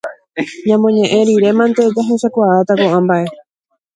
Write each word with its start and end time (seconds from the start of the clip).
Ñamoñe'ẽ 0.67 1.19
rirémante 1.29 1.81
jahechakuaáta 1.95 2.73
ko'ã 2.81 2.99
mba'e 3.03 3.25